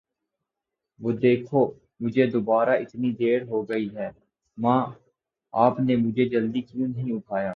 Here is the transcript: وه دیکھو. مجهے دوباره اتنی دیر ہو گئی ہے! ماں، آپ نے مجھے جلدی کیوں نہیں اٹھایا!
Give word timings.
وه 0.99 1.13
دیکھو. 1.21 1.61
مجهے 2.01 2.25
دوباره 2.27 2.73
اتنی 2.75 3.09
دیر 3.11 3.39
ہو 3.43 3.57
گئی 3.69 3.87
ہے! 3.95 4.09
ماں، 4.57 4.81
آپ 5.53 5.79
نے 5.79 5.95
مجھے 5.95 6.25
جلدی 6.29 6.61
کیوں 6.61 6.87
نہیں 6.87 7.11
اٹھایا! 7.13 7.49